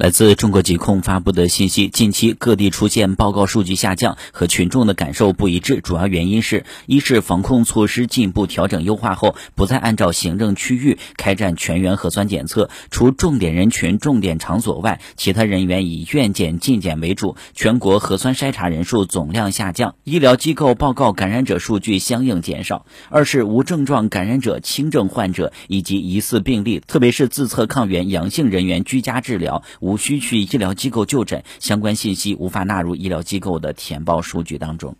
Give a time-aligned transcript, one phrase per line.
[0.00, 29.62] 来自中国疾控发布的信息，近期各地出现报告数据下降和群众的感受不一致，主要原因是：一是防控措施进一步调整优化后，不再按照行政区域开展全员核酸检测，除重点人群、重点场所外，其他人员以院检、进检为主，全国核酸筛查人数总量下降，医疗机构报告感染者数据相应减少；二是无症状感染者、轻症患者以及疑似病例，特别是自测抗原阳性人员居家治疗。
[29.90, 34.94] 无需去医疗机构就诊，相关信息无法纳入医疗机构的填报数据当中。